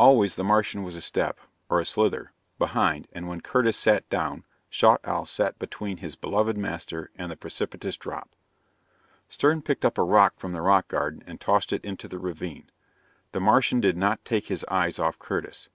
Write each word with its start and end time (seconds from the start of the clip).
Always 0.00 0.34
the 0.34 0.42
Martian 0.42 0.82
was 0.82 0.96
a 0.96 1.00
step 1.00 1.38
or 1.68 1.78
a 1.78 1.84
slither 1.86 2.32
behind, 2.58 3.06
and 3.12 3.28
when 3.28 3.40
Curtis 3.40 3.76
sat 3.76 4.08
down, 4.08 4.44
Schaughtowl 4.68 5.26
sat 5.26 5.60
between 5.60 5.98
his 5.98 6.16
beloved 6.16 6.58
master 6.58 7.12
and 7.14 7.30
the 7.30 7.36
precipitous 7.36 7.96
drop. 7.96 8.34
Stern 9.28 9.62
picked 9.62 9.84
up 9.84 9.96
a 9.96 10.02
rock 10.02 10.34
from 10.40 10.50
the 10.50 10.60
rock 10.60 10.88
garden 10.88 11.22
and 11.24 11.40
tossed 11.40 11.72
it 11.72 11.84
into 11.84 12.08
the 12.08 12.18
ravine. 12.18 12.68
The 13.30 13.38
Martian 13.38 13.78
did 13.78 13.96
not 13.96 14.24
take 14.24 14.48
his 14.48 14.64
eyes 14.68 14.98
off 14.98 15.20
Curtis. 15.20 15.68